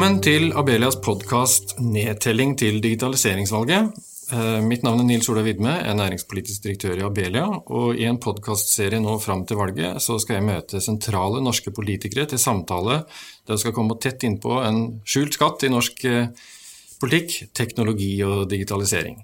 [0.00, 3.90] Velkommen til Abelias podkast 'Nedtelling til digitaliseringsvalget'.
[4.32, 7.44] Eh, mitt navn er Nils Ola Vidme, jeg er næringspolitisk direktør i Abelia.
[7.66, 12.24] Og i en podkastserie nå fram til valget så skal jeg møte sentrale norske politikere
[12.26, 13.04] til samtale
[13.46, 16.28] der vi skal komme tett innpå en skjult skatt i norsk eh,
[16.98, 19.20] politikk teknologi og digitalisering.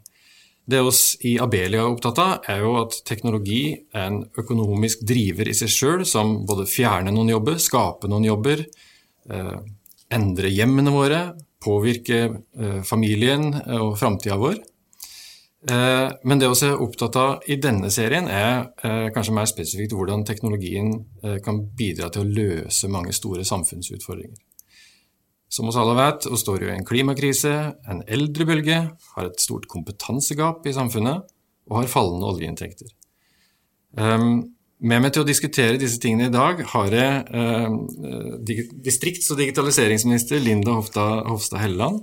[0.69, 5.49] Det oss i Abelia er opptatt av, er jo at teknologi er en økonomisk driver
[5.49, 8.67] i seg sjøl, som både fjerner noen jobber, skaper noen jobber,
[9.31, 9.57] eh,
[10.13, 11.21] endre hjemmene våre,
[11.63, 14.59] påvirke eh, familien eh, og framtida vår.
[15.71, 20.25] Eh, men det vi er opptatt av i denne serien, er kanskje mer spesifikt hvordan
[20.27, 20.93] teknologien
[21.43, 24.39] kan bidra til å løse mange store samfunnsutfordringer.
[25.49, 27.55] Som oss alle vet, vi står jo i en klimakrise,
[27.87, 28.79] en eldrebølge,
[29.15, 31.27] har et stort kompetansegap i samfunnet
[31.71, 32.91] og har fallende oljeinntekter.
[33.97, 37.77] Um, med meg til å diskutere disse tingene i dag har jeg eh,
[38.85, 42.03] distrikts- og digitaliseringsminister Linda Hofstad, Helleland.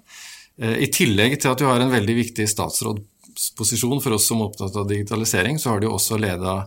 [0.62, 4.50] Eh, I tillegg til at du har en veldig viktig statsrådsposisjon for oss som er
[4.50, 6.64] opptatt av digitalisering, så har du også leda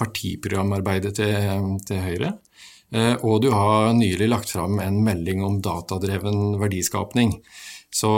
[0.00, 2.34] partiprogramarbeidet til, til Høyre.
[2.94, 7.38] Eh, og du har nylig lagt fram en melding om datadreven verdiskapning.
[7.94, 8.10] Så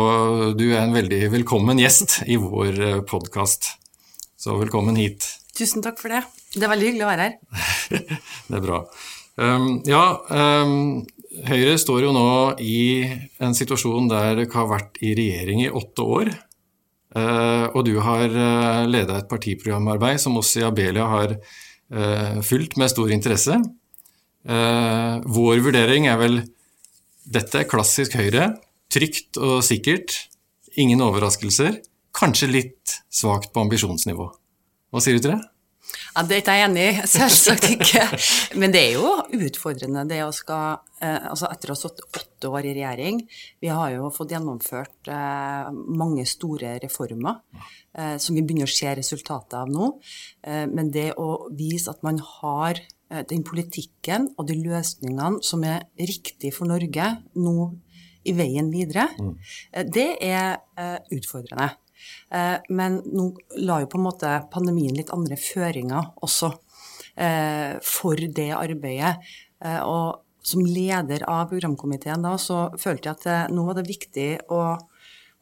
[0.56, 3.74] du er en veldig velkommen gjest i vår eh, podkast.
[4.40, 5.26] Så velkommen hit.
[5.56, 6.24] Tusen takk for det.
[6.56, 7.34] Det er veldig hyggelig å være her.
[8.48, 8.80] det er bra.
[9.36, 11.04] Um, ja, um,
[11.44, 12.28] Høyre står jo nå
[12.64, 13.04] i
[13.44, 16.30] en situasjon der dere har vært i regjering i åtte år.
[17.16, 22.40] Uh, og du har uh, eh, leda et partiprogramarbeid som oss i Abelia har uh,
[22.44, 23.56] fulgt med stor interesse.
[24.46, 26.40] Uh, vår vurdering er vel
[27.26, 28.54] dette er klassisk Høyre.
[28.92, 30.14] Trygt og sikkert.
[30.80, 31.80] Ingen overraskelser.
[32.16, 34.30] Kanskje litt svakt på ambisjonsnivå.
[34.92, 35.55] Hva sier du til det?
[36.16, 38.04] Ja, Det er jeg enig i, selvsagt ikke.
[38.60, 39.12] Men det er jo
[39.46, 43.22] utfordrende det å skal eh, Altså etter å ha sittet åtte år i regjering,
[43.60, 47.40] vi har jo fått gjennomført eh, mange store reformer
[47.96, 49.92] eh, som vi begynner å se resultatet av nå.
[50.46, 52.78] Men det å vise at man har
[53.30, 57.08] den politikken og de løsningene som er riktig for Norge
[57.38, 57.56] nå
[58.26, 59.34] i veien videre, mm.
[59.94, 60.56] Det er
[61.14, 61.68] utfordrende.
[62.34, 63.30] Eh, men nå
[63.62, 66.50] la jo på en måte pandemien litt andre føringer også
[67.14, 69.16] eh, for det arbeidet.
[69.62, 74.28] Eh, og som leder av programkomiteen da, så følte jeg at nå var det viktig
[74.54, 74.76] å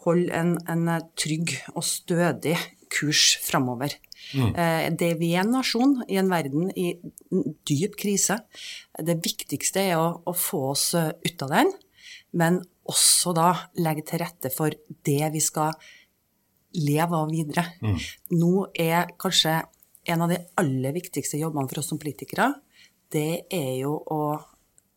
[0.06, 0.88] holde en, en
[1.20, 2.56] trygg og stødig
[2.92, 3.92] kurs framover.
[4.32, 4.52] Mm.
[4.96, 6.94] Det vi er en nasjon i en verden i
[7.69, 8.38] dyp krise.
[8.96, 11.72] Det viktigste er å, å få oss ut av den,
[12.32, 13.50] men også da
[13.81, 14.72] legge til rette for
[15.04, 15.76] det vi skal
[16.75, 17.67] leve av videre.
[17.83, 17.99] Mm.
[18.41, 19.61] Nå er kanskje
[20.05, 22.51] en av de aller viktigste jobbene for oss som politikere,
[23.15, 24.21] det er jo å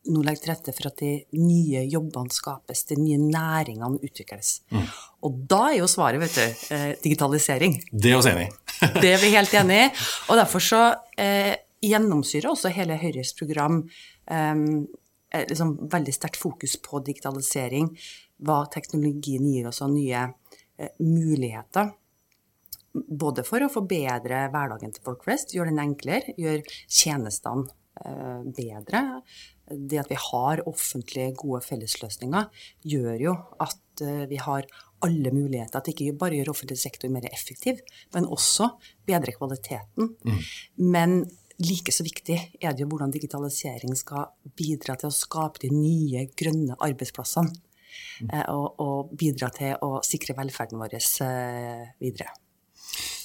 [0.08, 4.62] nå legge til rette for at de nye jobbene skapes, de nye næringene utvikles.
[4.72, 4.86] Mm.
[5.28, 7.76] Og da er jo svaret, vet du, eh, digitalisering.
[7.92, 8.52] Det er vi enig i.
[9.04, 9.90] det er vi helt enig i.
[10.32, 10.84] Og derfor så
[11.20, 13.82] eh, gjennomsyrer også hele Høyres program
[14.32, 14.64] eh,
[15.52, 17.92] liksom veldig sterkt fokus på digitalisering,
[18.48, 20.30] hva teknologien gir oss av nye
[21.00, 21.92] muligheter.
[22.94, 27.68] Både for å forbedre hverdagen til folk flest, gjøre den enklere, gjøre tjenestene
[28.02, 29.04] eh, bedre.
[29.68, 32.48] Det at vi har offentlige, gode fellesløsninger,
[32.88, 34.70] gjør jo at eh, vi har
[35.06, 37.84] alle muligheter At det ikke bare gjør offentlig sektor mer effektiv,
[38.16, 38.72] men også
[39.06, 40.16] bedre kvaliteten.
[40.26, 40.40] Mm.
[40.90, 41.14] Men
[41.62, 46.28] like så viktig er det jo hvordan digitalisering skal bidra til å skape de nye,
[46.38, 47.54] grønne arbeidsplassene.
[48.26, 52.34] Eh, og, og bidra til å sikre velferden vår eh, videre.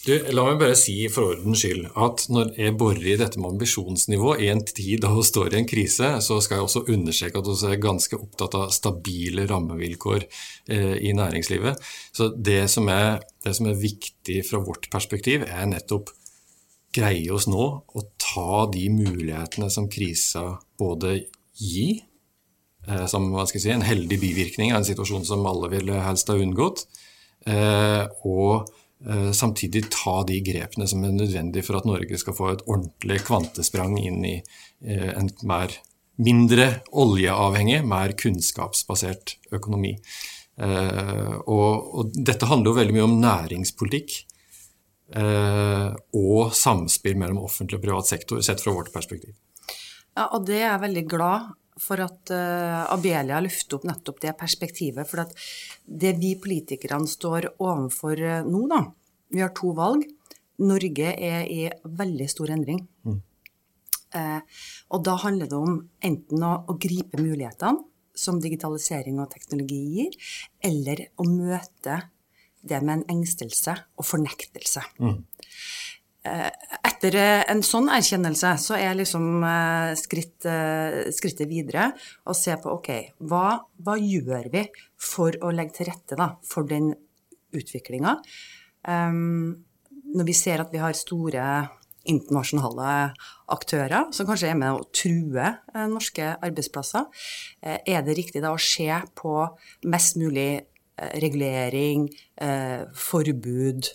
[0.02, 3.52] Du, la meg bare si for ordens skyld at når jeg borer i dette med
[3.52, 7.38] ambisjonsnivå i en tid da vi står i en krise, så skal jeg også understreke
[7.38, 11.78] at vi er ganske opptatt av stabile rammevilkår eh, i næringslivet.
[12.10, 16.10] Så det som, er, det som, er, viktig fra vårt perspektiv, er nettopp
[16.92, 21.20] greie oss nå å ta de mulighetene som krisa både
[21.62, 22.02] gir,
[23.06, 26.30] som hva skal jeg si, en heldig bivirkning av en situasjon som alle ville helst
[26.32, 26.82] ha unngått.
[27.46, 28.68] Eh, og
[29.06, 33.22] eh, samtidig ta de grepene som er nødvendige for at Norge skal få et ordentlig
[33.26, 34.36] kvantesprang inn i
[34.82, 35.74] en mer
[36.22, 36.64] mindre
[36.98, 39.92] oljeavhengig, mer kunnskapsbasert økonomi.
[40.58, 44.16] Og dette handler jo veldig mye om næringspolitikk.
[46.18, 49.36] Og samspill mellom offentlig og privat sektor, sett fra vårt perspektiv.
[50.18, 54.34] Ja, og det er jeg veldig glad for at uh, Abelia løfter opp nettopp det
[54.38, 55.08] perspektivet.
[55.08, 55.32] For at
[55.86, 58.84] det vi politikerne står overfor uh, nå, da
[59.32, 60.04] Vi har to valg.
[60.60, 62.82] Norge er i veldig stor endring.
[63.08, 63.20] Mm.
[64.12, 64.40] Uh,
[64.92, 67.80] og da handler det om enten å, å gripe mulighetene
[68.14, 70.16] som digitalisering og teknologi gir,
[70.68, 72.02] eller å møte
[72.62, 74.84] det med en engstelse og fornektelse.
[75.00, 75.22] Mm.
[76.22, 77.16] Etter
[77.50, 79.42] en sånn erkjennelse så er liksom
[79.98, 80.46] skritt,
[81.10, 81.88] skrittet videre
[82.30, 82.90] å se på ok,
[83.26, 84.62] hva, hva, gjør vi
[85.02, 86.92] for å legge til rette da, for den
[87.58, 88.14] utviklinga?
[88.86, 89.66] Um,
[90.14, 91.46] når vi ser at vi har store
[92.08, 93.12] internasjonale
[93.52, 97.08] aktører som kanskje er med å true eh, norske arbeidsplasser.
[97.62, 98.88] Eh, er det riktig da å se
[99.18, 99.36] på
[99.90, 102.08] mest mulig eh, regulering,
[102.98, 103.86] forbud,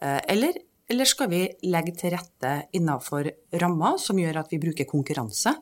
[0.00, 0.54] eller,
[0.90, 3.30] eller skal vi legge til rette innenfor
[3.62, 5.56] rammer som gjør at vi bruker konkurranse?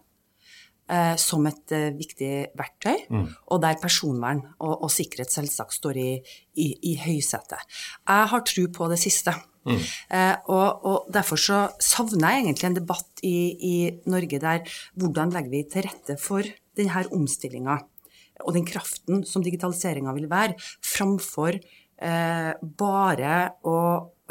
[1.21, 3.25] som et viktig verktøy, mm.
[3.53, 6.13] og der personvern og, og, sikkerhet selvsagt står i,
[6.57, 7.61] i, i høysetet.
[8.09, 9.35] Jeg har tro på det siste.
[9.69, 9.83] Mm.
[10.17, 13.75] Eh, og, og, derfor så savner jeg egentlig en debatt i, i
[14.09, 16.49] Norge der hvordan legger vi til rette for
[16.79, 17.77] denne omstillinga
[18.47, 20.55] og den kraften som digitaliseringa vil være,
[20.85, 23.35] framfor eh, bare
[23.67, 23.79] å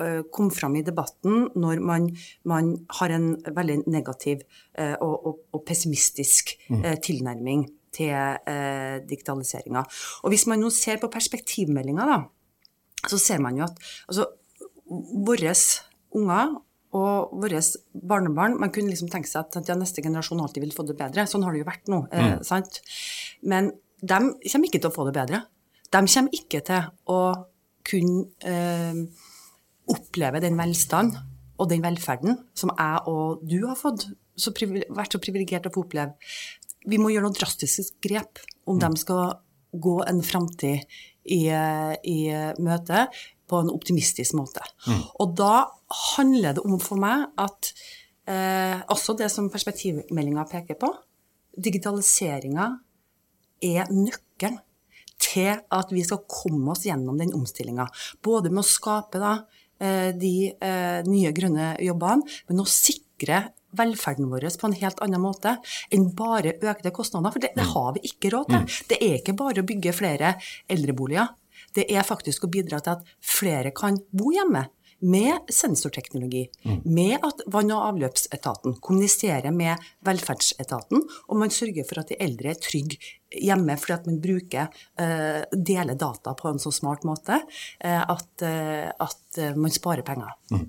[0.01, 2.09] eh, komme fram i debatten når man,
[2.49, 4.43] man har en veldig negativ
[4.77, 6.83] eh, og, og, og, pessimistisk mm.
[6.83, 7.65] eh, tilnærming
[7.97, 9.83] til eh, digitaliseringa.
[10.23, 12.21] Og hvis man nå ser på perspektivmeldinga, da,
[13.07, 13.77] så ser man jo at
[14.07, 14.27] altså,
[15.27, 15.53] våre
[16.17, 16.55] unger
[16.97, 17.59] og våre
[17.91, 21.27] barnebarn Man kunne liksom tenke seg at ja, neste generasjon alltid vil få det bedre.
[21.27, 22.05] Sånn har det jo vært nå.
[22.11, 22.47] Eh, mm.
[22.47, 22.81] sant?
[23.43, 25.43] Men de kommer ikke til å få det bedre.
[25.91, 27.21] De kommer ikke til å
[27.87, 29.03] kunne eh,
[29.91, 31.17] oppleve den velstand
[31.57, 34.07] og den velferden som jeg og du har fått,
[34.37, 36.13] så vært så privilegert å få oppleve.
[36.87, 38.83] Vi må gjøre noen drastiske grep om mm.
[38.83, 39.23] de skal
[39.77, 40.85] gå en framtid
[41.27, 42.19] i, i
[42.63, 43.07] møte
[43.47, 44.63] på en optimistisk måte.
[44.87, 45.01] Mm.
[45.23, 45.67] Og da
[46.13, 47.71] handler det om for meg at
[48.29, 50.91] eh, også det som perspektivmeldinga peker på,
[51.57, 52.69] digitaliseringa
[53.65, 54.59] er nøkkelen
[55.17, 57.87] til at vi skal komme oss gjennom den omstillinga.
[58.23, 59.39] Både med å skape da,
[59.79, 63.47] de eh, nye grønne jobbene, men å sikre
[63.77, 65.57] velferden vår på en helt annen måte
[65.93, 67.33] enn bare økte kostnader.
[67.35, 67.73] For det, det mm.
[67.75, 68.63] har vi ikke råd til.
[68.63, 68.79] Mm.
[68.89, 70.37] Det er ikke bare å bygge flere
[70.71, 71.35] eldreboliger
[71.77, 74.67] det er faktisk å bidra til at flere kan bo hjemme.
[74.99, 76.79] Med sensorteknologi, mm.
[76.85, 82.55] med at vann- og avløpsetaten kommuniserer med velferdsetaten, og man sørger for at de eldre
[82.55, 82.97] er trygge
[83.29, 84.71] hjemme fordi at man bruker,
[85.01, 90.33] uh, deler data på en så smart måte uh, at, uh, at man sparer penger.
[90.53, 90.65] Mm.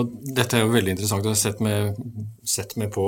[0.00, 1.24] Og dette er jo veldig interessant.
[1.24, 1.96] å har sett meg,
[2.44, 3.06] sett meg på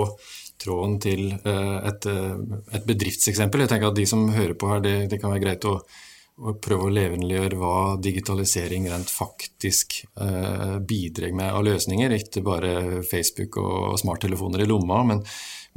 [0.61, 3.63] tråden til et, et, bedriftseksempel.
[3.63, 5.79] Jeg tenker at De som hører på her, det, det kan være greit å
[6.43, 12.15] og prøve å levendegjøre hva digitalisering rent faktisk eh, bidrar med av løsninger.
[12.17, 15.23] Ikke bare Facebook og smarttelefoner i lomma, men,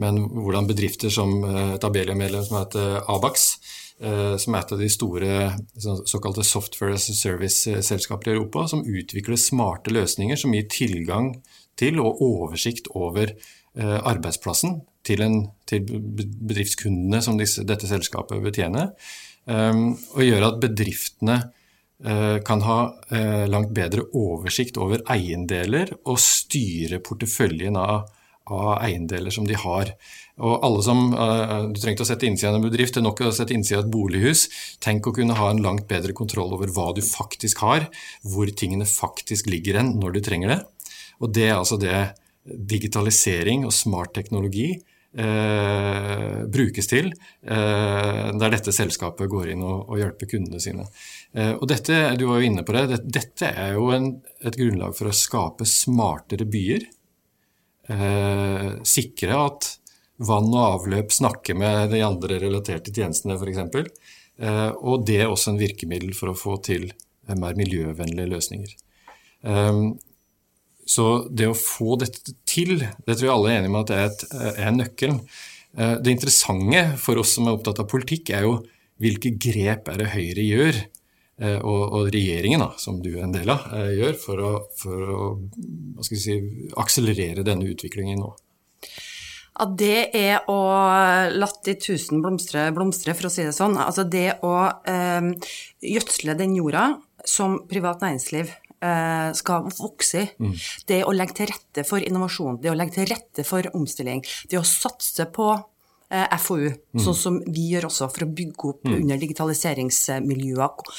[0.02, 3.46] men hvordan bedrifter som eh, et Abelia-medlem som heter Abax,
[4.02, 5.38] eh, som er et av de store
[5.78, 11.36] såkalte software service-selskaper i Europa, som utvikler smarte løsninger som gir tilgang
[11.78, 15.40] til og oversikt over eh, arbeidsplassen til, en,
[15.70, 18.96] til bedriftskundene som disse, dette selskapet betjener.
[19.48, 21.38] Ehm, og gjøre at bedriftene
[22.04, 22.78] eh, kan ha
[23.16, 28.10] eh, langt bedre oversikt over eiendeler og styre porteføljen av,
[28.52, 29.94] av eiendeler som de har.
[30.44, 33.24] Og alle som, eh, Du trenger å sette innsida av en bedrift, det er nok
[33.24, 34.48] å sette innsida av et bolighus.
[34.84, 37.88] Tenk å kunne ha en langt bedre kontroll over hva du faktisk har,
[38.28, 40.62] hvor tingene faktisk ligger hen når du trenger det.
[41.24, 42.14] Og det er altså det
[42.48, 44.76] digitalisering og smart teknologi
[45.18, 47.10] eh, brukes til,
[47.42, 50.88] eh, der dette selskapet går inn og, og hjelper kundene sine.
[51.34, 54.58] Eh, og dette, Du var jo inne på det, dette, dette er jo en, et
[54.58, 56.88] grunnlag for å skape smartere byer.
[57.88, 59.74] Eh, sikre at
[60.18, 63.86] vann og avløp snakker med de andre relaterte tjenestene f.eks.
[64.38, 66.90] Eh, og det er også en virkemiddel for å få til
[67.36, 68.76] mer miljøvennlige løsninger.
[69.44, 69.98] Um,
[70.88, 73.98] så det å få dette til, det tror jeg alle er enige om at det
[74.00, 74.26] er, et,
[74.64, 75.22] er nøkkelen.
[75.76, 78.54] Eh, det interessante for oss som er opptatt av politikk, er jo
[79.04, 80.80] hvilke grep er det Høyre gjør,
[81.44, 84.52] eh, og, og regjeringen, da, som du er en del av, eh, gjør for å,
[84.80, 86.40] for å si,
[86.80, 88.32] akselerere denne utviklingen nå.
[89.58, 90.60] Ja, det er å
[91.34, 93.76] la de tusen blomstre blomstre, for å si det sånn.
[93.82, 94.56] Altså det å
[94.88, 95.34] eh,
[95.84, 96.94] gjødsle den jorda
[97.28, 100.28] som privat næringsliv Eh, skal vokse i.
[100.38, 100.52] Mm.
[100.86, 104.60] Det å legge til rette for innovasjon, det å legge til rette for omstilling, det
[104.60, 105.48] å satse på
[106.10, 107.02] eh, FoU, mm.
[107.04, 108.96] sånn som vi gjør også for å bygge opp mm.
[109.00, 110.94] under digitaliseringsmiljøer.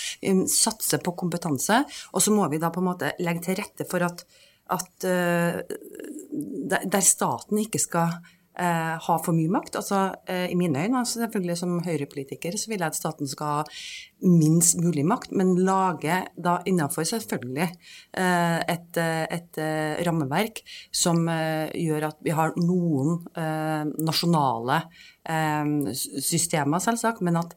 [0.52, 1.82] Satse på kompetanse.
[2.12, 4.25] Og så må vi da på en måte legge til rette for at,
[4.75, 5.62] at uh,
[6.85, 8.18] der staten ikke skal
[8.58, 9.78] eh, ha for mye makt.
[9.80, 13.58] Altså, eh, I mine øyne, altså, selvfølgelig som høyrepolitiker, så vil jeg at staten skal
[13.60, 13.62] ha
[14.22, 20.62] minst mulig makt, men lage da innenfor selvfølgelig eh, et, eh, et, et rammeverk
[20.92, 23.22] som gjør at vi har noen
[23.98, 24.80] nasjonale
[25.94, 27.54] systemer, selvsagt, men at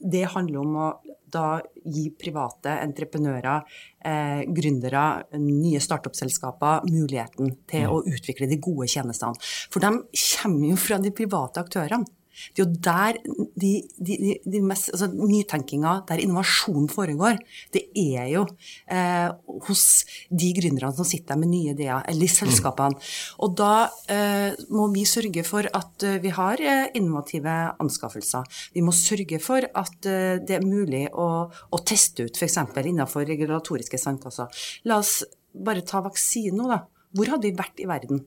[0.00, 0.88] det handler om å
[1.36, 1.46] da
[1.84, 5.06] gi private entreprenører, eh, gründere,
[5.38, 7.94] nye startup-selskaper muligheten til mm.
[7.94, 9.38] å utvikle de gode tjenestene.
[9.70, 9.92] For de
[10.24, 12.15] kommer jo fra de private aktørene.
[12.54, 13.18] Det er jo der
[13.56, 17.40] de, de, de mest, altså nytenkinga, der innovasjonen foregår,
[17.74, 18.44] det er jo
[18.92, 19.30] eh,
[19.68, 19.84] hos
[20.30, 22.96] de gründerne som sitter med nye ideer, eller i selskapene.
[22.96, 23.40] Mm.
[23.44, 23.72] Og da
[24.12, 28.46] eh, må vi sørge for at uh, vi har eh, innovative anskaffelser.
[28.74, 32.58] Vi må sørge for at uh, det er mulig å, å teste ut f.eks.
[32.82, 34.64] innenfor regulatoriske sandkasser.
[34.88, 35.20] La oss
[35.56, 36.82] bare ta vaksine nå, da.
[37.16, 38.24] Hvor hadde vi vært i verden?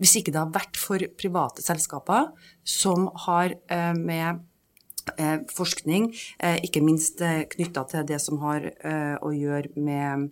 [0.00, 2.30] Hvis ikke det har vært for private selskaper
[2.66, 4.42] som har eh, med
[5.16, 7.22] eh, forskning, eh, ikke minst
[7.56, 8.68] knytta til det som har
[9.22, 10.30] å gjøre med,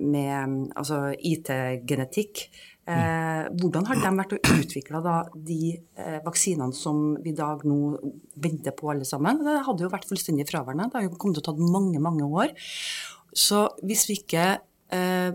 [0.00, 2.46] med altså IT-genetikk.
[2.84, 5.00] hvordan har de vært og utvikla
[5.34, 5.78] de
[6.24, 7.96] vaksinene som vi i dag nå
[8.36, 9.40] venter på alle sammen?
[9.40, 10.90] Det hadde jo vært fullstendig fraværende.
[10.92, 12.52] Det har jo kommet til å ta mange, mange år.
[13.32, 14.46] Så hvis vi ikke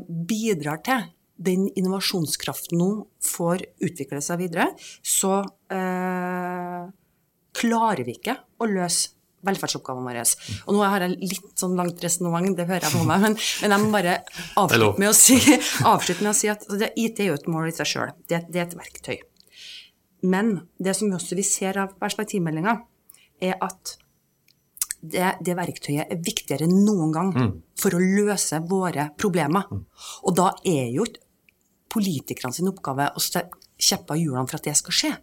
[0.08, 2.90] bidrar til den innovasjonskraften nå
[3.24, 4.68] får utvikle seg videre,
[5.06, 5.40] så
[5.72, 6.90] eh,
[7.60, 9.16] klarer vi ikke å løse
[9.48, 10.26] velferdsoppgavene våre.
[10.68, 13.76] Og nå har jeg litt sånn langt resonnement, det hører jeg på meg, men, men,
[13.76, 14.18] jeg må bare
[14.60, 15.38] avslutte med si,
[15.94, 18.14] avslutte med å si at altså, det, IT er jo et mål i seg sjøl.
[18.26, 19.16] Det, det, er et verktøy.
[20.28, 22.76] Men det som også vi ser av perspektivmeldinga,
[23.40, 23.96] er at
[25.00, 27.52] det, det, verktøyet er viktigere enn noen gang mm.
[27.80, 29.70] for å løse våre problemer.
[29.72, 29.86] Mm.
[30.28, 31.29] Og da er jo ikke
[31.92, 35.14] politikerne sin oppgave å kjeppe hjulene for at det skal skje.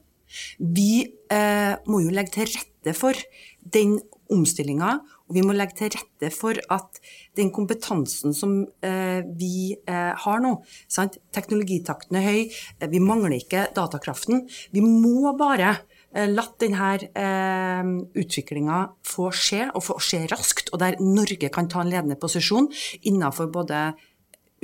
[0.59, 3.19] Vi eh, må jo legge til rette for
[3.61, 3.97] den
[4.33, 4.97] omstillinga,
[5.27, 6.99] og vi må legge til rette for at
[7.39, 10.57] den kompetansen som eh, vi eh, har nå
[10.91, 11.19] sant?
[11.35, 12.41] Teknologitakten er høy,
[12.81, 14.45] eh, vi mangler ikke datakraften.
[14.75, 15.77] Vi må bare
[16.11, 21.71] eh, latt denne eh, utviklinga få skje, og få skje raskt, og der Norge kan
[21.71, 22.71] ta en ledende posisjon
[23.07, 23.89] innenfor både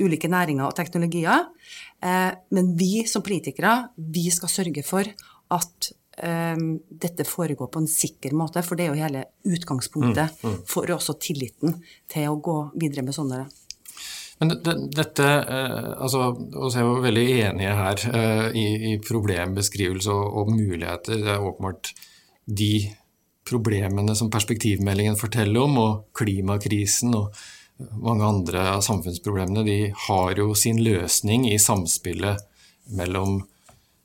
[0.03, 1.49] ulike næringer og teknologier.
[2.03, 5.07] Eh, men vi som politikere, vi skal sørge for
[5.53, 5.91] at
[6.23, 10.61] um, dette foregår på en sikker måte, for det er jo hele utgangspunktet mm, mm.
[10.69, 11.77] for også tilliten
[12.11, 13.43] til å gå videre med sånne.
[14.41, 14.51] Men
[14.91, 16.33] dette, eh, altså,
[16.65, 21.21] oss er jo veldig enige her eh, i, problembeskrivelse og, og, muligheter.
[21.21, 21.93] Det er åpenbart
[22.43, 22.73] de
[23.47, 27.43] problemene som perspektivmeldingen forteller om, og klimakrisen og
[27.91, 32.41] mange andre av samfunnsproblemene de har jo sin løsning i samspillet
[32.93, 33.41] mellom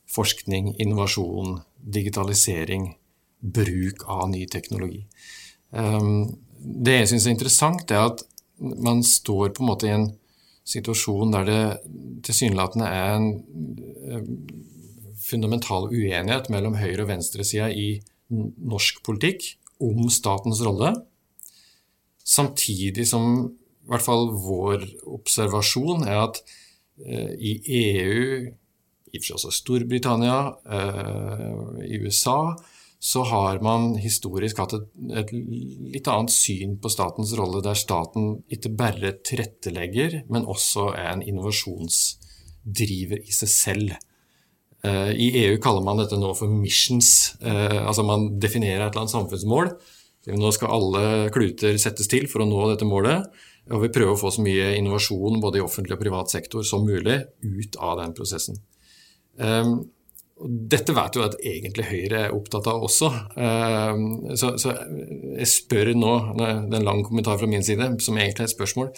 [0.08, 2.92] forskning, innovasjon, digitalisering,
[3.40, 5.02] bruk av ny teknologi.
[5.72, 8.24] Ehm, det jeg syns er interessant, er at
[8.58, 10.08] man står på en måte i en
[10.68, 11.60] situasjon der det
[12.26, 13.28] tilsynelatende er en
[14.08, 14.32] eh,
[15.22, 19.54] fundamental uenighet mellom høyre- og venstresida i norsk politikk
[19.84, 20.96] om statens rolle
[22.28, 23.54] Samtidig som
[23.88, 26.42] i hvert fall vår observasjon er at
[27.00, 28.50] eh, i EU,
[29.08, 30.40] i og for seg Storbritannia,
[30.76, 32.52] eh, i USA,
[33.00, 34.86] så har man historisk hatt et,
[35.22, 41.14] et, litt annet syn på statens rolle, der staten ikke bare tilrettelegger, men også er
[41.14, 43.94] en innovasjonsdriver i seg selv.
[44.84, 47.38] Eh, I EU kaller man dette nå for missions.
[47.40, 49.78] Eh, altså Man definerer et eller annet samfunnsmål
[50.36, 53.28] nå skal alle kluter settes til for å nå dette målet.
[53.68, 56.86] Og vi prøver å få så mye innovasjon både i offentlig og privat sektor som
[56.88, 58.60] mulig ut av den prosessen.
[59.36, 59.80] Um,
[60.70, 63.10] dette vet jo at egentlig Høyre er opptatt av også.
[63.34, 64.04] Um,
[64.38, 64.74] så, så,
[65.34, 68.54] jeg spør nå, det er en lang kommentar fra min side, som egentlig er et
[68.54, 68.92] spørsmål.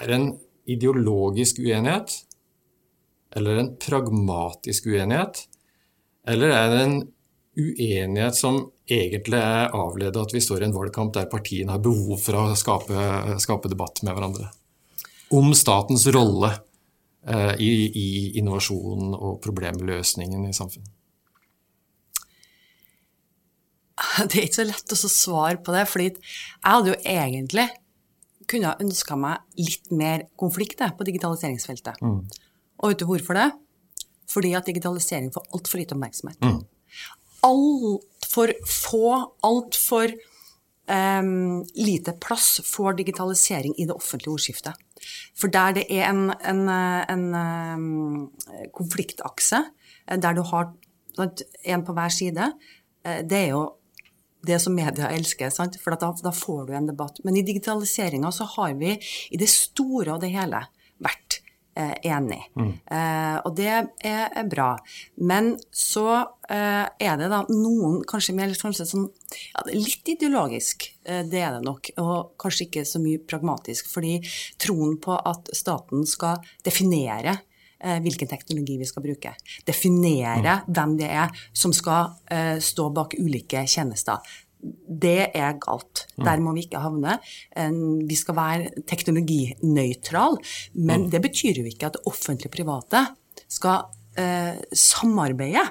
[0.00, 0.30] Er det en
[0.74, 2.18] ideologisk uenighet?
[3.34, 5.44] Eller en pragmatisk uenighet?
[6.30, 6.98] Eller er det en
[7.56, 8.58] uenighet som
[8.90, 12.58] egentlig er avledet at vi står i en valgkamp der partiene har behov for å
[12.58, 14.50] skape, skape debatt med hverandre.
[15.34, 16.50] Om statens rolle
[17.26, 18.08] eh, i, i,
[18.40, 20.90] innovasjonen og problemløsningen i samfunnet.
[24.28, 27.68] Det er ikke så lett å svare på det, fordi jeg hadde jo egentlig
[28.50, 32.02] kunne ønska meg litt mer konflikt på digitaliseringsfeltet.
[32.04, 32.20] Mm.
[32.82, 33.48] Og vet du hvorfor det?
[34.28, 36.42] Fordi at digitalisering får altfor lite oppmerksomhet.
[36.44, 36.60] Mm
[37.44, 39.10] altfor få,
[39.44, 40.14] altfor
[40.88, 44.80] um, lite plass for digitalisering i det offentlige ordskiftet.
[45.36, 48.30] For der det er en, en, en um,
[48.72, 49.60] konfliktakse
[50.08, 50.72] eh, der du har
[51.64, 52.52] en på hver side,
[53.04, 53.64] eh, det er jo
[54.44, 55.76] det som media elsker, sant?
[55.80, 57.20] for da, da får du en debatt.
[57.24, 58.96] Men i digitaliseringa så har vi
[59.30, 60.60] i det store og det hele
[61.04, 61.40] vært
[61.76, 62.40] enig.
[62.58, 62.72] Mm.
[62.86, 64.74] Eh, og det er, er, bra.
[65.16, 66.06] Men så
[66.48, 69.08] eh, er det da noen kanskje mer kanskje sånn,
[69.50, 73.90] ja, litt ideologisk, eh, det er det nok, og kanskje ikke så mye pragmatisk.
[73.94, 74.20] Fordi
[74.62, 77.38] troen på at staten skal definere
[77.84, 79.34] Eh, hvilken teknologi vi skal bruke.
[79.66, 80.72] Definere mm.
[80.72, 84.24] hvem det er som skal uh, stå bak ulike tjenester.
[84.64, 86.06] Det er galt.
[86.16, 86.24] Mm.
[86.28, 87.18] Der må vi ikke havne.
[88.08, 90.38] Vi skal være teknologinøytral,
[90.74, 91.10] men mm.
[91.12, 93.04] det betyr jo ikke at det offentlige private
[93.50, 93.84] skal
[94.20, 95.66] eh, samarbeide.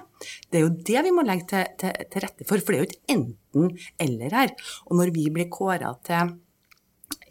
[0.50, 2.84] Det er jo det vi må legge til, til, til rette for, for det er
[2.84, 4.56] jo et enten-eller her.
[4.88, 6.36] Og når vi blir kåra til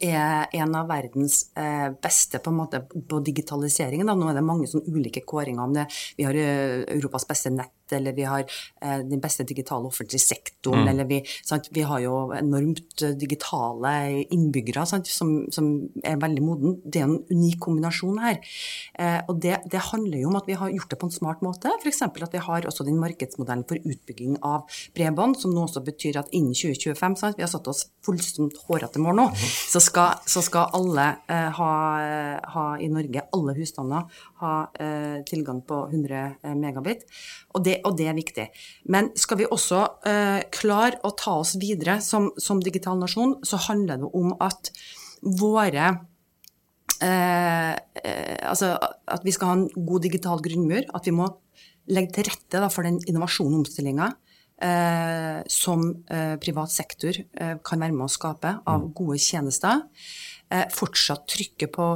[0.03, 4.07] er en av verdens eh, beste på, måte, på digitaliseringen.
[4.07, 5.85] Nå er det mange sånn ulike kåringer om det.
[6.17, 10.83] Vi har eh, Europas beste nett eller vi har eh, den beste digitale offentlige sektoren,
[10.83, 10.91] mm.
[10.91, 13.93] eller vi, sant, vi, har jo enormt digitale
[14.33, 15.71] innbyggere sant, som, som,
[16.03, 16.77] er veldig moden.
[16.83, 18.39] Det er en unik kombinasjon her.
[18.99, 21.43] Eh, og det, det, handler jo om at vi har gjort det på en smart
[21.45, 21.71] måte.
[21.81, 22.01] F.eks.
[22.07, 26.31] at vi har også den markedsmodellen for utbygging av bredbånd, som nå også betyr at
[26.35, 29.43] innen 2025, sant, vi har satt oss fullstendig hårete mål nå, mm.
[29.73, 31.71] så, skal, så, skal, alle eh, ha,
[32.55, 34.07] ha, i Norge, alle husstander,
[34.43, 37.05] ha eh, tilgang på 100 eh, megabit.
[37.53, 38.47] Og det, og det, er viktig.
[38.91, 43.59] Men skal vi også uh, klare å ta oss videre som, som, digital nasjon, så
[43.67, 44.71] handler det om at
[45.23, 45.91] våre
[47.03, 50.83] uh, uh, Altså at vi skal ha en god digital grunnmur.
[50.95, 51.29] At vi må
[51.91, 54.13] legge til rette da, for den innovasjonen og omstillinga
[55.51, 55.81] som
[56.39, 57.17] privat sektor
[57.67, 58.91] kan være med å skape av mm.
[58.95, 59.81] gode tjenester.
[60.71, 61.87] fortsatt trykke på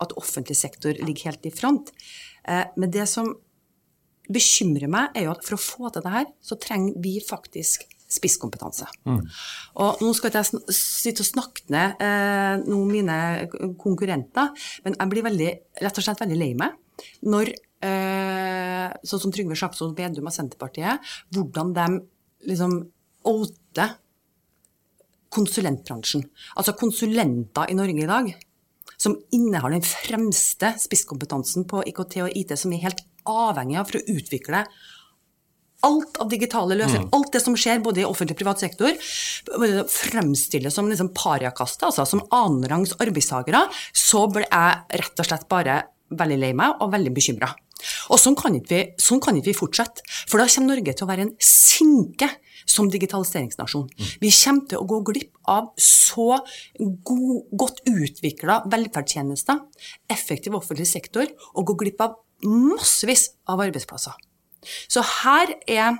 [0.00, 1.90] at offentlig sektor ligger helt i front.
[2.78, 3.34] men det som
[4.32, 7.86] bekymrer meg, er jo at for å få til det her, så trenger vi faktisk
[8.16, 8.86] spisskompetanse.
[9.08, 9.20] Mm.
[9.82, 13.18] Og nå skal ikke jeg sitte og snakke ned eh, noen mine
[13.82, 14.52] konkurrenter,
[14.86, 16.76] men jeg blir veldig, rett og slett veldig lei meg
[17.28, 17.50] når
[17.84, 21.86] eh, sånn som Trygve Slagsvold Vedum av Senterpartiet, hvordan de
[22.48, 22.78] liksom
[23.26, 23.98] outer
[25.34, 26.22] konsulentbransjen.
[26.56, 28.30] Altså konsulenter i Norge i dag
[28.96, 34.00] som innehar den fremste spisskompetansen på IKT og IT, som er helt avhengig av for
[34.00, 34.62] å utvikle
[35.86, 37.12] alt av digitale løsninger, mm.
[37.16, 38.96] alt det som skjer både i offentlig og privat sektor,
[39.92, 45.82] fremstilles som liksom pariakaste, altså som annenrangs arbeidstakere, så ble jeg rett og slett bare
[46.16, 47.52] veldig lei meg og veldig bekymra.
[48.14, 51.10] Og sånn kan, vi, sånn kan ikke vi fortsette, for da kommer Norge til å
[51.10, 52.30] være en sinke
[52.66, 53.86] som digitaliseringsnasjon.
[53.86, 54.12] Mm.
[54.22, 56.40] Vi kommer til å gå glipp av så
[56.80, 59.60] god, godt utvikla velferdstjenester,
[60.10, 64.16] effektiv offentlig sektor, og gå glipp av massevis av arbeidsplasser.
[64.90, 65.98] Så her er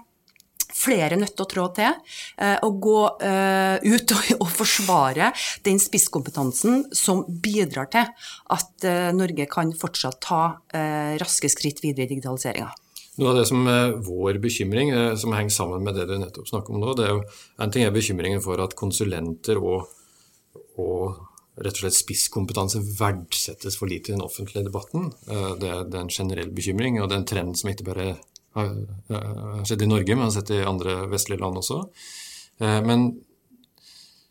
[0.76, 5.30] flere nødt til å trå til eh, og gå uh, ut og, forsvare
[5.66, 8.08] den spisskompetansen som bidrar til
[8.54, 10.42] at uh, Norge kan fortsatt ta
[11.16, 12.68] raske skritt videre i digitaliseringa.
[13.16, 16.74] Noe av det som er vår bekymring, som henger sammen med det du nettopp snakker
[16.74, 17.22] om nå, det er jo
[17.64, 19.86] en ting er bekymringen for at konsulenter og,
[20.76, 21.22] og
[21.56, 25.10] rett og slett spisskompetanse verdsettes for lite i den offentlige debatten.
[25.30, 28.08] Eh, det er en generell bekymring, og det er en trend som ikke bare
[28.56, 31.82] har skjedd i Norge, men har sett i andre vestlige land også.
[32.64, 33.10] Eh, men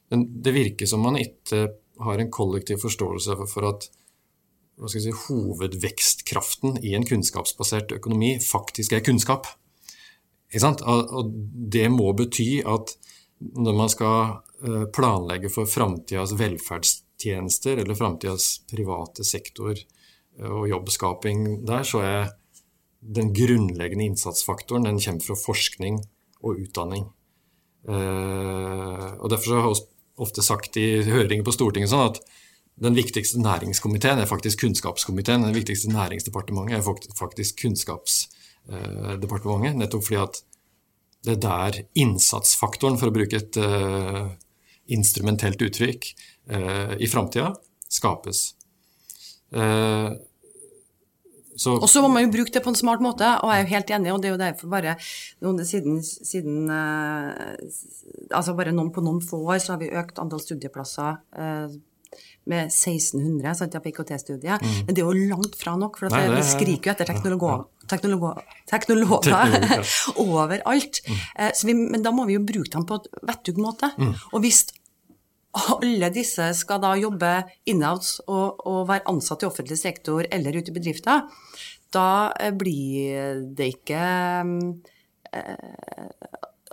[0.09, 1.67] det virker som man ikke
[2.05, 3.87] har en kollektiv forståelse for at
[4.91, 9.47] si, hovedvekstkraften i en kunnskapsbasert økonomi faktisk er kunnskap.
[10.55, 11.31] Og
[11.71, 12.95] det må bety at
[13.39, 14.19] når man skal
[14.63, 21.97] eh, planlegge for framtidas velferds tjenester eller framtidas private sektor eh, og jobbskaping der, så
[22.05, 22.21] er
[23.05, 25.95] den grunnleggende innsatsfaktoren den kommer fra forskning
[26.41, 27.03] og utdanning.
[27.89, 29.77] Eh, og Derfor har jeg
[30.25, 32.17] ofte sagt i høringer på Stortinget sånn at
[32.81, 35.45] den viktigste næringskomiteen er faktisk kunnskapskomiteen.
[35.45, 36.83] Den viktigste næringsdepartementet er
[37.15, 39.75] faktisk kunnskapsdepartementet.
[39.79, 40.43] Nettopp fordi at
[41.23, 43.55] det er der innsatsfaktoren, for å bruke et
[44.91, 47.53] instrumentelt uttrykk, Eh, i framtida
[47.89, 48.53] skapes.
[49.55, 50.09] Eh,
[51.55, 53.63] så, og så må man jo bruke det på en smart måte, og jeg er
[53.63, 54.11] jo helt enig.
[54.11, 57.55] og det er jo derfor bare siden, siden uh,
[58.35, 61.21] altså bare noen, På noen få år så har vi økt antall studieplasser
[62.45, 64.61] med 1600 sant, på IKT-studiet.
[64.61, 64.75] Mm.
[64.85, 67.63] Men det er jo langt fra nok, for Nei, det, vi skriker jo etter teknologer,
[67.89, 69.79] teknologer, teknologer
[70.27, 71.01] overalt.
[71.07, 71.23] Mm.
[71.55, 73.89] Så vi, men da må vi jo bruke dem på et vettug måte.
[73.95, 74.11] Mm.
[74.35, 74.65] Og hvis
[75.55, 77.31] alle disse skal da jobbe
[77.69, 81.25] innad og, og, være ansatt i offentlig sektor eller ute i bedrifter,
[81.95, 84.01] da eh, blir det ikke
[85.31, 85.63] eh,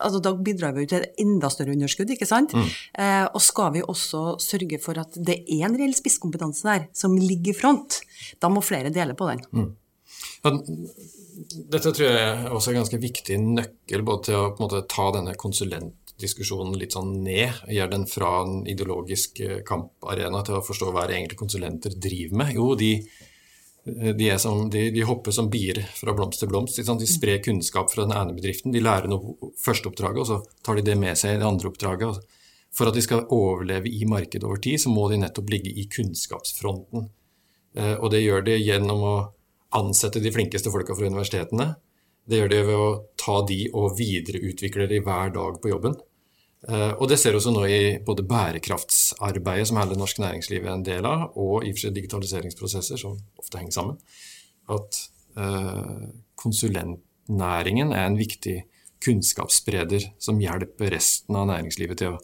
[0.03, 2.55] altså Da bidrar vi jo til et enda større underskudd, ikke sant?
[2.57, 2.71] Mm.
[2.99, 7.15] Eh, og skal vi også sørge for at det er en reell spisskompetanse der som
[7.19, 8.01] ligger i front,
[8.43, 9.45] da må flere dele på den.
[9.53, 9.71] Mm.
[11.73, 15.37] Dette tror jeg også er en ganske viktig nøkkel både til å måte, ta denne
[16.13, 17.53] konsulentdiskusjonen litt sånn ned.
[17.69, 22.55] Gjør den fra en ideologisk eh, kamparena til å forstå hva egentlig konsulenter driver med.
[22.55, 23.03] Jo, de
[23.85, 26.79] de, som, de, de, hopper som bier fra blomst til blomst.
[26.79, 28.71] De sprer kunnskap fra den ene bedriften.
[28.71, 31.67] De lærer noe første oppdraget, og så tar de det med seg i det andre
[31.73, 32.21] oppdraget.
[32.71, 35.89] For at de skal overleve i markedet over tid, så må de nettopp ligge i
[35.91, 37.09] kunnskapsfronten.
[37.75, 39.17] Eh, og det gjør de gjennom å
[39.75, 41.73] ansette de flinkeste folka fra universitetene.
[42.23, 42.89] Det gjør de ved å
[43.23, 45.95] ta de og videreutvikle de hver dag på jobben.
[46.69, 50.75] Eh, og det ser vi også nå i både bærekraftsarbeidet, som hele norsk næringsliv er
[50.77, 53.97] en del av, og i og for seg digitaliseringsprosesser, som ofte henger sammen,
[54.71, 55.01] at
[55.35, 56.05] uh,
[56.39, 58.61] konsulentnæringen er en viktig
[59.03, 62.21] kunnskapsspreder som hjelper resten av næringslivet til å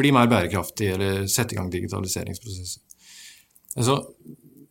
[0.00, 2.84] bli mer bærekraftig eller sette i gang digitaliseringsprosesser.
[3.80, 3.96] Altså,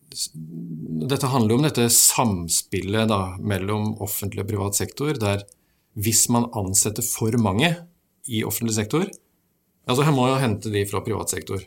[0.09, 5.45] dette handler jo om dette samspillet da, mellom offentlig og privat sektor, der
[5.99, 7.71] hvis man ansetter for mange
[8.29, 9.07] i offentlig sektor,
[9.89, 11.63] altså her må jo hente de fra privat sektor.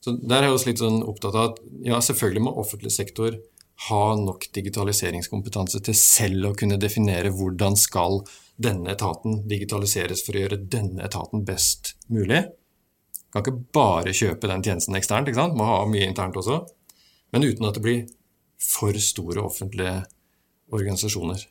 [0.00, 3.36] Så Der er jeg også litt sånn opptatt av at ja, selvfølgelig må offentlig sektor
[3.88, 8.20] ha nok digitaliseringskompetanse til selv å kunne definere hvordan skal
[8.60, 12.42] denne etaten digitaliseres for å gjøre denne etaten best mulig.
[13.32, 15.56] Kan ikke bare kjøpe den tjenesten eksternt, ikke sant?
[15.56, 16.64] må ha mye internt også.
[17.30, 18.06] Men uten at det blir
[18.60, 20.02] for store offentlige
[20.74, 21.42] organisasjoner.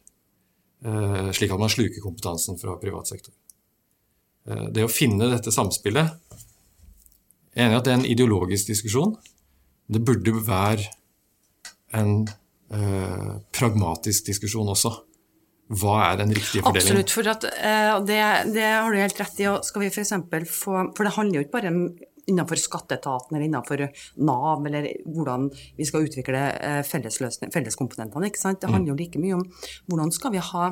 [0.86, 3.34] Eh, slik at man sluker kompetansen fra privat sektor.
[4.48, 6.16] Eh, det å finne dette samspillet
[7.50, 9.16] Jeg er enig i at det er en ideologisk diskusjon.
[9.90, 10.86] Det burde være
[11.98, 12.28] en
[12.72, 14.94] eh, pragmatisk diskusjon også.
[15.80, 17.02] Hva er den riktige fordelingen?
[17.02, 18.22] Absolutt, for at, eh, det,
[18.56, 19.50] det, har du helt rett i.
[19.52, 21.74] Og skal vi for, få, for det handler jo ikke bare
[22.30, 23.86] innenfor skatteetaten eller innenfor
[24.26, 28.30] Nav, eller hvordan vi skal utvikle eh, felleskomponentene.
[28.30, 28.62] ikke sant?
[28.62, 29.46] Det handler jo like mye om
[29.90, 30.70] hvordan skal vi ha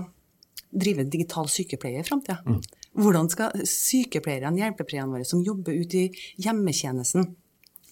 [0.72, 2.40] drive digital sykepleie i framtida.
[2.46, 2.62] Mm.
[2.98, 7.28] Hvordan skal sykepleierne, hjelpepleierne våre som jobber ute i hjemmetjenesten,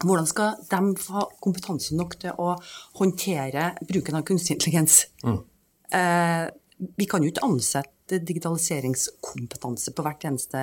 [0.04, 2.56] hvordan skal de få kompetanse nok til å
[3.00, 5.06] håndtere bruken av kunstig intelligens?
[5.24, 5.38] Mm.
[5.96, 6.46] Eh,
[7.00, 10.62] vi kan jo ikke ansette digitaliseringskompetanse på hvert eneste,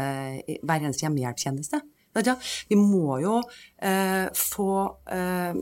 [0.60, 1.80] hver eneste hjemmehjelpstjeneste.
[2.12, 3.38] Vi må jo
[3.80, 4.68] eh, få
[5.08, 5.56] eh,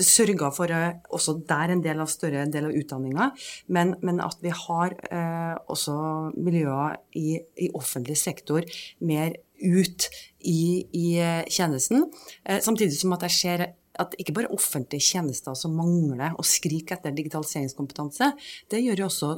[0.00, 3.30] sørga for eh, også der en del av større del av utdanninga,
[3.68, 5.96] men, men, at vi har eh, også
[6.36, 8.64] miljøer i, i, offentlig sektor
[9.04, 10.08] mer ut
[10.40, 12.08] i, i eh, tjenesten.
[12.44, 13.66] Eh, samtidig som at jeg ser
[14.00, 18.32] at ikke bare offentlige tjenester som mangler og skriker etter digitaliseringskompetanse,
[18.72, 19.30] det gjør jo også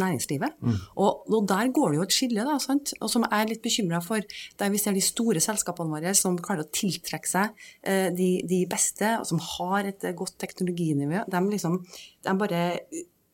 [0.00, 0.56] næringslivet.
[0.60, 0.76] Mm.
[0.96, 2.94] Og, og, der går det jo et skille, da, sant?
[3.00, 4.24] og som jeg er litt bekymra for.
[4.60, 8.62] Der vi ser de store selskapene våre som klarer å tiltrekke seg eh, de, de,
[8.70, 11.26] beste, og som har et eh, godt teknologinivå.
[11.32, 11.80] De, liksom,
[12.24, 12.62] de bare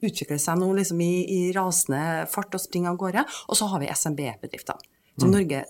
[0.04, 3.26] utvikler seg nå liksom i, i, rasende fart og springer av gårde.
[3.48, 4.86] Og så har vi SMB-bedrifter,
[5.18, 5.36] som mm.
[5.36, 5.64] Norge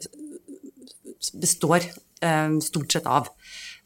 [1.40, 3.29] består eh, stort sett av.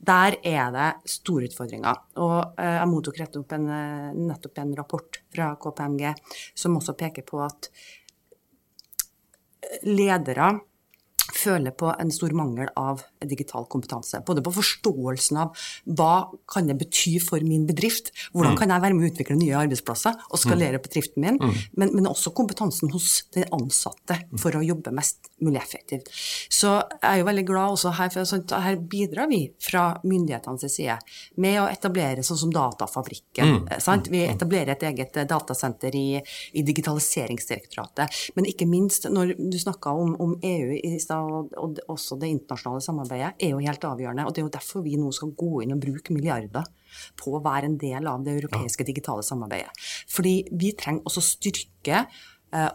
[0.03, 2.01] Der er det store utfordringer.
[2.19, 6.11] Og eh, jeg mottok en, eh, nettopp en rapport fra KPMG
[6.59, 7.71] som også peker på at
[9.87, 10.51] ledere
[11.33, 14.21] føler på en stor mangel av digital kompetanse.
[14.27, 15.65] Både på forståelsen av
[15.99, 18.61] hva kan det bety for min bedrift, hvordan mm.
[18.61, 20.85] kan jeg være med å utvikle nye arbeidsplasser og skalere mm.
[20.87, 21.61] bedriften min, mm.
[21.79, 26.11] men, men, også kompetansen hos den ansatte for å jobbe mest mulig effektivt.
[26.53, 30.77] Så jeg er jo veldig glad også her, for sånt, her bidrar vi fra myndighetenes
[30.77, 30.99] side
[31.43, 33.57] med å etablere sånn som Datafabrikken.
[33.57, 33.71] Mm.
[33.83, 34.11] Sant?
[34.13, 36.21] vi etablerer et eget eh, datasenter i,
[36.59, 38.19] i Digitaliseringsdirektoratet.
[38.37, 42.33] Men ikke minst, når du snakka om, om EU i stad, og, og, også det
[42.33, 44.27] internasjonale samarbeidet, er jo helt avgjørende.
[44.27, 46.69] og Det er jo derfor vi nå skal gå inn og bruke milliarder
[47.19, 49.73] på å være en del av det europeiske digitale samarbeidet.
[50.13, 52.05] Fordi vi trenger også styrke
[52.53, 52.73] eh,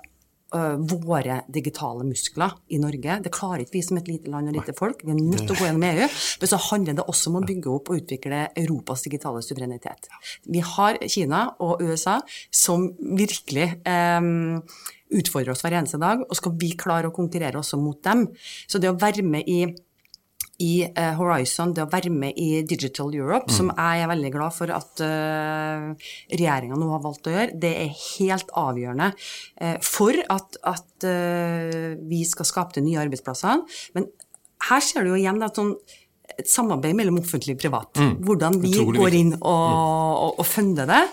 [0.51, 3.19] våre digitale muskler i Norge.
[3.23, 5.01] Det klarer ikke vi som et lite land og lite folk.
[5.03, 6.09] Vi er nødt til å gå gjennom EU.
[6.41, 10.07] Men så handler det også om å bygge opp og utvikle Europas digitale suverenitet.
[10.47, 12.19] Vi har Kina og USA
[12.53, 14.31] som virkelig eh,
[15.17, 18.27] utfordrer oss hver eneste dag, og skal vi klare å konkurrere også mot dem.
[18.67, 19.61] Så det å være med i
[20.63, 23.53] i uh, Horizon, det å være med i Digital Europe, mm.
[23.53, 27.73] som jeg er veldig glad for at uh, regjeringa nå har valgt å gjøre, det
[27.83, 33.79] er helt avgjørende uh, for at, at uh, vi skal skape de nye arbeidsplassene.
[33.97, 34.09] Men
[34.71, 35.75] her ser du jo igjen at sånn
[36.37, 37.97] et samarbeid mellom offentlig og privat.
[37.97, 38.13] Mm.
[38.25, 39.77] Hvordan vi går inn og, mm.
[40.27, 41.03] og, og funder det.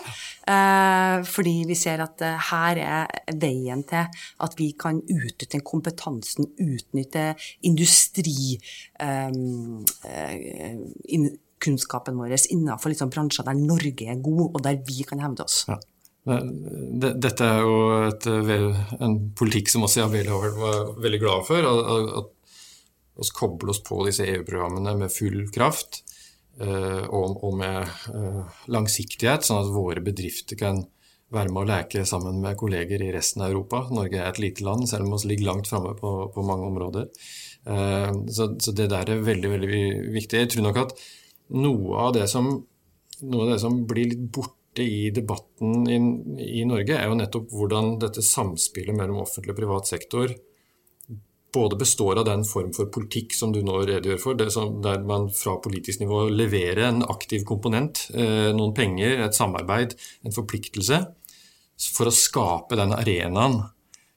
[0.45, 4.05] Eh, fordi vi ser at eh, her er veien til
[4.45, 7.31] at vi kan utnytte den kompetansen, utnytte
[7.65, 8.53] industri,
[9.01, 9.31] eh,
[11.65, 15.63] kunnskapen vår innenfor liksom bransjer der Norge er god, og der vi kan hevde oss.
[15.71, 15.79] Ja.
[16.25, 17.75] Dette er jo
[18.07, 21.67] et, en politikk som også Javel har vært veldig glad for.
[22.21, 22.31] At
[23.15, 26.01] vi kobler oss på disse EU-programmene med full kraft.
[26.55, 27.81] Eh, og, med
[28.15, 30.85] eh, langsiktighet, sånn at våre bedrifter kan
[31.35, 33.81] være med å leke sammen med kolleger i resten av Europa.
[33.91, 37.09] Norge er et lite land, selv om vi ligger langt framme på, på, mange områder.
[37.67, 39.83] Eh, så, så, det der er veldig, veldig
[40.15, 40.45] viktig.
[40.45, 40.95] Jeg tror nok at
[41.59, 42.53] noe av det som,
[43.25, 45.99] av det som blir litt borte i debatten i,
[46.61, 50.31] i, Norge, er jo nettopp hvordan dette samspillet mellom offentlig og privat sektor
[51.55, 55.55] både består av den form for politikk som du nå redegjør for, der man fra
[55.63, 60.99] politisk nivå leverer en aktiv komponent, eh, noen penger, et samarbeid, en forpliktelse,
[61.95, 63.61] for å skape den arenaen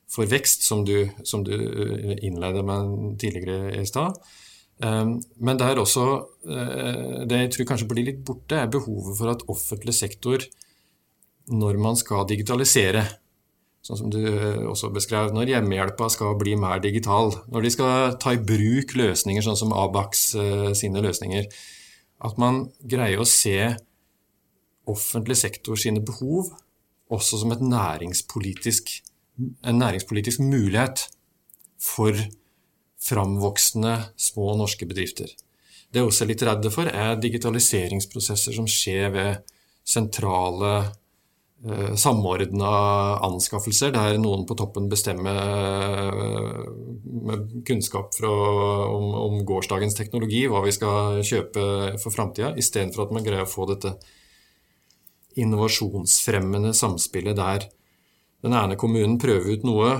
[0.08, 4.18] for vekst som du, som du eh, innledet med tidligere i stad.
[4.82, 6.08] Eh, men det er også
[6.48, 10.42] Det jeg tror kanskje blir litt borte, er behovet for at offentlig sektor,
[11.48, 13.06] når man skal digitalisere,
[13.88, 18.16] sånn som du eh, også beskrev, når hjemmehjelpa skal bli mer digital, når de skal
[18.20, 21.48] ta i bruk løsninger sånn som Abax eh, sine løsninger,
[22.28, 23.56] at man greier å se
[24.88, 26.50] offentlig sektor sine behov
[27.08, 28.90] også som næringspolitisk,
[29.64, 31.06] en næringspolitisk mulighet
[31.80, 32.16] for
[33.00, 35.30] framvoksende små norske bedrifter.
[35.88, 39.54] Det jeg også er litt redde for, er digitaliseringsprosesser som skjer ved
[39.88, 40.72] sentrale
[41.98, 42.68] samordna
[43.26, 46.68] anskaffelser der noen på toppen bestemmer eh,
[47.28, 48.30] med kunnskap fra,
[48.92, 53.50] om, om, gårsdagens teknologi hva vi skal kjøpe for framtida, istedenfor at man greier å
[53.50, 53.96] få dette
[55.38, 57.66] innovasjonsfremmende samspillet der
[58.46, 59.92] den ene kommunen prøver ut noe,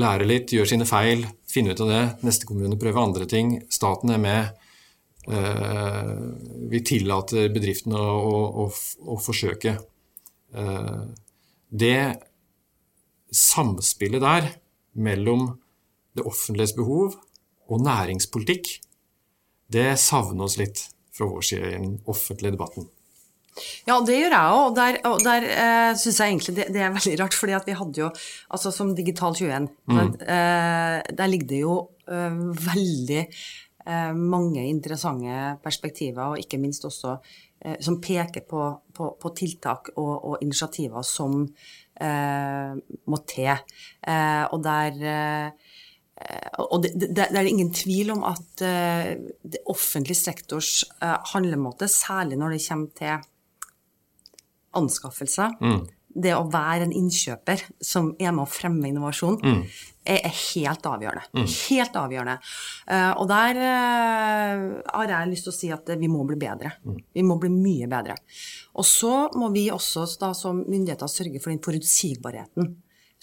[0.00, 2.04] lærer litt, gjør sine feil, finner ut av det.
[2.24, 3.58] Neste kommune prøver andre ting.
[3.68, 4.70] Staten er med.
[5.28, 6.14] Eh,
[6.72, 8.70] vi tillater bedriftene å, å, å,
[9.12, 9.76] å forsøke.
[10.54, 11.04] Eh,
[11.74, 11.98] det
[13.34, 14.50] samspillet der
[14.94, 15.48] mellom
[16.14, 17.16] det offentliges behov
[17.66, 18.68] og næringspolitikk,
[19.72, 22.86] det savner oss litt fra vår side i den offentlige debatten.
[23.86, 26.80] Ja, det gjør jeg òg, og der, og der eh, syns jeg egentlig det, det,
[26.82, 27.36] er veldig rart.
[27.38, 28.08] fordi at vi hadde jo,
[28.50, 30.00] altså som Digital 21, mm.
[30.26, 31.76] eh, der ligger det jo
[32.10, 37.16] eh, veldig eh, mange interessante perspektiver, og ikke minst også
[37.80, 41.40] som peker på, på, på tiltak og, og, initiativer som
[42.00, 42.74] eh,
[43.08, 43.54] må til.
[44.04, 45.72] Eh, og der eh,
[46.62, 49.08] og det, det, det, er ingen tvil om at uh,
[49.42, 53.26] det offentlige sektors uh, handlemåte, særlig når det kommer til
[54.78, 55.82] anskaffelser, mm
[56.14, 59.62] det å være en innkjøper som er med å fremme innovasjon, mm.
[60.04, 61.24] Er, helt avgjørende.
[61.34, 61.48] Mm.
[61.70, 62.36] Helt avgjørende.
[62.88, 66.76] Uh, og der uh, har jeg lyst til å si at vi må bli bedre.
[66.84, 67.02] Mm.
[67.18, 68.16] Vi må bli mye bedre.
[68.76, 72.74] Og så må vi også da, som myndigheter sørge for den forutsigbarheten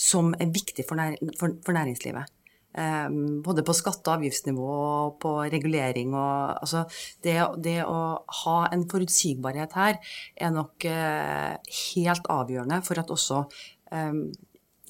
[0.02, 2.38] som er viktig for, nær, for, for næringslivet.
[2.72, 6.13] Um, både på skatte- og avgiftsnivå og på regulering.
[6.15, 6.86] Og, altså,
[7.24, 10.00] det, det, å ha en forutsigbarhet her
[10.39, 13.44] er nok uh, helt avgjørende for at også
[13.91, 14.24] um,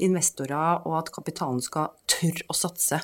[0.06, 3.02] investorer og at kapitalen skal tørre å satse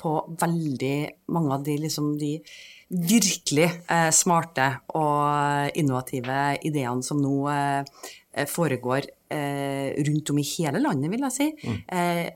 [0.00, 0.96] på veldig
[1.34, 2.36] mange av de, liksom, de
[2.90, 4.66] virkelig eh, smarte
[4.98, 8.04] og innovative ideene som nå eh,
[8.50, 11.44] foregår rundt om i hele landet, vil jeg si.
[11.62, 11.76] Mm.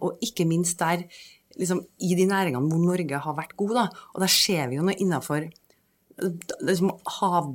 [0.07, 1.01] og ikke minst der
[1.59, 3.75] liksom, i de næringene hvor Norge har vært god.
[3.79, 3.85] Da.
[4.15, 5.49] Og der ser vi jo noe innafor
[6.21, 7.55] liksom, hav,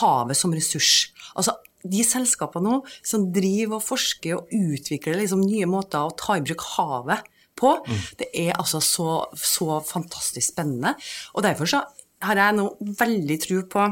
[0.00, 1.12] havet som ressurs.
[1.34, 6.38] Altså, de selskapene nå som driver og forsker og utvikler liksom, nye måter å ta
[6.38, 7.26] i bruk havet
[7.58, 8.04] på, mm.
[8.20, 10.94] det er altså så, så, fantastisk spennende.
[11.36, 11.82] Og derfor så
[12.22, 12.68] har jeg nå
[12.98, 13.88] veldig tro på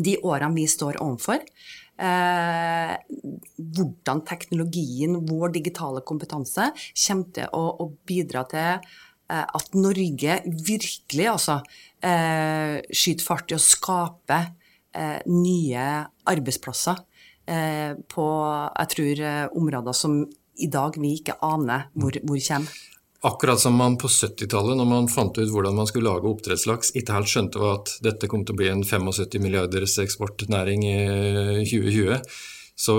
[0.00, 1.42] de årene vi står overfor
[2.00, 2.94] eh,
[3.58, 6.70] hvordan teknologien, vår digitale kompetanse,
[7.04, 11.60] kommer til å, å bidra til eh, at Norge virkelig altså,
[12.02, 14.40] eh, skyter fart i å skape
[14.96, 15.86] eh, nye
[16.30, 17.04] arbeidsplasser
[17.50, 18.26] på
[18.78, 20.20] jeg tror, eh, områder som
[20.60, 22.86] i dag vi ikke aner hvor, hvor kommer.
[23.20, 27.18] Akkurat som man på 70-tallet, når man fant ut hvordan man skulle lage oppdrettslaks, ikke
[27.18, 30.96] helt skjønte at dette kom til å bli en 75 milliarders eksportnæring i
[31.68, 32.22] 2020,
[32.80, 32.94] så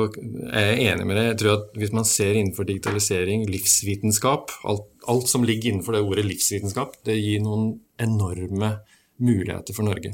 [0.53, 1.29] er jeg enig med deg.
[1.31, 6.03] Jeg tror at hvis man ser innenfor digitalisering, livsvitenskap, alt, alt som ligger innenfor det
[6.05, 8.75] ordet livsvitenskap, det gir noen enorme
[9.21, 10.13] muligheter for Norge.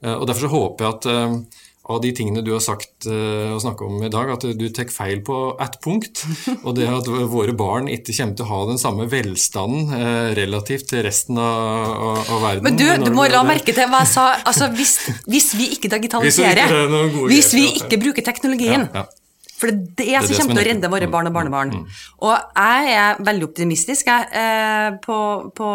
[0.00, 3.58] Eh, og Derfor så håper jeg at, eh, av de tingene du har sagt og
[3.60, 6.22] snakket om i dag, at du tar feil på ett punkt.
[6.66, 10.88] Og det at våre barn ikke kommer til å ha den samme velstanden uh, relativt
[10.92, 12.64] til resten av, av, av verden.
[12.64, 14.30] Men du, du må la merke til hva jeg sa.
[14.48, 14.96] Altså, hvis,
[15.28, 16.72] hvis vi ikke digitaliserer,
[17.28, 19.06] hvis, vi ikke bruker teknologien ja, ja.
[19.54, 21.70] For det er det, som kommer til å redde våre barn og barnebarn.
[21.72, 22.00] Mm, mm.
[22.26, 25.18] Og jeg er veldig optimistisk jeg, eh, på,
[25.56, 25.68] på,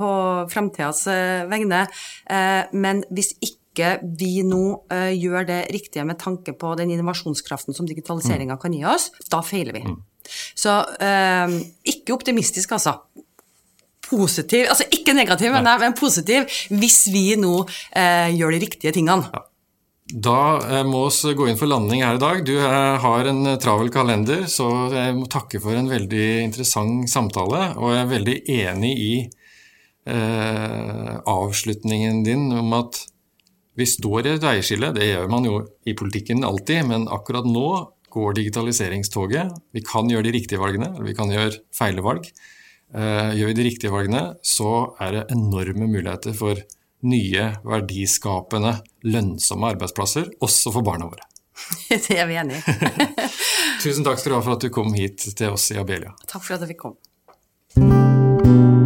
[0.00, 0.10] på
[0.52, 1.86] framtidas eh, vegne.
[2.28, 3.56] Eh, men hvis ikke
[4.18, 4.62] vi nå
[4.92, 8.62] uh, gjør det riktige med tanke på den innovasjonskraften som digitaliseringa mm.
[8.62, 9.84] kan gi oss, da feiler vi.
[9.86, 9.98] Mm.
[10.58, 12.98] Så uh, ikke optimistisk, altså.
[14.08, 19.28] Positiv, altså ikke negativ, men, men positiv, hvis vi nå uh, gjør de riktige tingene.
[19.34, 19.44] Ja.
[20.08, 22.38] Da må vi gå inn for landing her i dag.
[22.46, 27.74] Du har en travel kalender, så jeg må takke for en veldig interessant samtale.
[27.76, 29.10] Og jeg er veldig enig i
[30.08, 33.02] eh, avslutningen din om at
[33.78, 34.90] vi står i et veiskille.
[34.96, 37.68] Det gjør man jo i politikken alltid, men akkurat nå
[38.12, 39.52] går digitaliseringstoget.
[39.76, 42.26] Vi kan gjøre de riktige valgene, eller vi kan gjøre feile valg.
[42.94, 46.58] Eh, gjør vi de riktige valgene, så er det enorme muligheter for
[47.08, 51.28] nye, verdiskapende, lønnsomme arbeidsplasser, også for barna våre.
[52.08, 52.62] Det er vi enig i.
[53.84, 56.16] Tusen takk skal du ha for at du kom hit til oss i Abelia.
[56.26, 58.77] Takk for at jeg fikk komme.